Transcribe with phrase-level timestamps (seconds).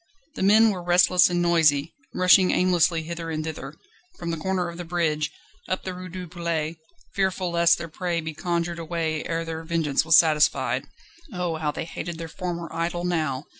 [0.33, 3.75] The men were restless and noisy, rushing aimlessly hither and thither,
[4.17, 5.29] from the corner of the bridge,
[5.69, 6.77] up the Rue du Palais,
[7.13, 10.85] fearful lest their prey be conjured away ere their vengeance was satisfied.
[11.31, 13.45] Oh, how they hated their former idol now!